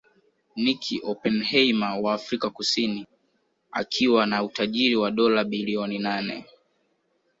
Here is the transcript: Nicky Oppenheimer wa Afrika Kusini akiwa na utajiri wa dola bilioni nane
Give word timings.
Nicky 0.55 1.01
Oppenheimer 1.03 1.99
wa 2.01 2.13
Afrika 2.13 2.49
Kusini 2.49 3.07
akiwa 3.71 4.25
na 4.25 4.43
utajiri 4.43 4.95
wa 4.95 5.11
dola 5.11 5.43
bilioni 5.43 5.99
nane 5.99 6.45